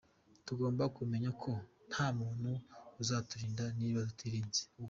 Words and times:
Tugomba 0.45 0.83
kumenya 0.97 1.29
ko 1.41 1.51
nta 1.89 2.07
muntu 2.19 2.51
uzaturinda 3.01 3.63
niba 3.79 3.99
tutirinze 4.07 4.59
ubwacu. 4.63 4.63